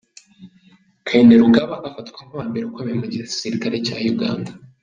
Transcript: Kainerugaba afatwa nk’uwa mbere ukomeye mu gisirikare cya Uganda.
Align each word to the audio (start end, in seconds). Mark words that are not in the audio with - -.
Kainerugaba 1.07 1.75
afatwa 1.87 2.19
nk’uwa 2.25 2.45
mbere 2.49 2.63
ukomeye 2.65 2.95
mu 3.01 3.07
gisirikare 3.13 3.75
cya 3.85 3.97
Uganda. 4.13 4.51